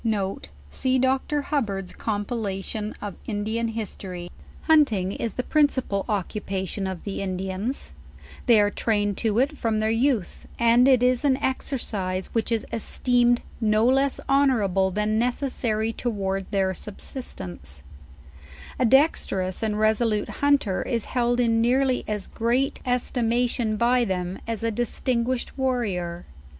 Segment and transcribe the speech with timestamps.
[0.03, 0.99] 5 '* Hunting is the
[5.47, 7.93] principal* occupation of the Indians;
[8.47, 12.65] they are trained to it from their youth, and it is an exercise which is
[12.73, 17.83] esteemed no less honorable than necessary toward their subsistence.
[18.79, 24.63] A dexterous and resolute hunter is held in nearly as great estimation by them as
[24.63, 26.23] a distinguished war rior.